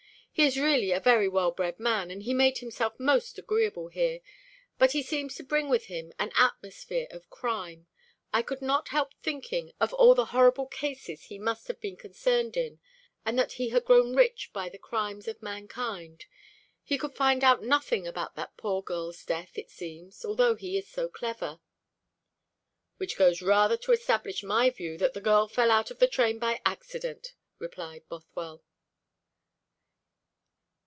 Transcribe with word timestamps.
"He 0.33 0.47
is 0.47 0.57
really 0.57 0.91
a 0.91 0.99
very 1.01 1.27
well 1.27 1.51
bred 1.51 1.77
man, 1.77 2.09
and 2.09 2.23
he 2.23 2.33
made 2.33 2.59
himself 2.59 2.97
most 2.99 3.37
agreeable 3.37 3.89
here; 3.89 4.21
but 4.79 4.93
he 4.93 5.03
seemed 5.03 5.31
to 5.31 5.43
bring 5.43 5.69
with 5.69 5.85
him 5.85 6.13
an 6.17 6.31
atmosphere 6.37 7.05
of 7.11 7.29
crime. 7.29 7.85
I 8.33 8.41
could 8.41 8.61
not 8.61 8.87
help 8.87 9.13
thinking 9.21 9.73
of 9.81 9.93
all 9.93 10.15
the 10.15 10.27
horrible 10.33 10.65
cases 10.67 11.25
he 11.25 11.37
must 11.37 11.67
have 11.67 11.81
been 11.81 11.97
concerned 11.97 12.55
in, 12.57 12.79
and 13.25 13.37
that 13.37 13.51
he 13.53 13.69
had 13.69 13.83
grown 13.85 14.15
rich 14.15 14.49
by 14.53 14.67
the 14.69 14.77
crimes 14.79 15.27
of 15.27 15.43
mankind. 15.43 16.25
He 16.81 16.97
could 16.97 17.13
find 17.15 17.43
out 17.43 17.61
nothing 17.61 18.07
about 18.07 18.35
that 18.37 18.55
poor 18.57 18.81
girl's 18.81 19.23
death, 19.25 19.57
it 19.59 19.69
seems, 19.69 20.23
although 20.25 20.55
he 20.55 20.75
is 20.77 20.87
so 20.87 21.07
clever." 21.09 21.59
"Which 22.97 23.17
goes 23.17 23.41
rather 23.43 23.75
to 23.77 23.91
establish 23.91 24.41
my 24.43 24.69
view 24.71 24.97
that 24.97 25.13
the 25.13 25.21
girl 25.21 25.47
fell 25.49 25.69
out 25.69 25.91
of 25.91 25.99
the 25.99 26.07
train 26.07 26.39
by 26.39 26.61
accident," 26.65 27.33
replied 27.59 28.07
Bothwell. 28.07 28.63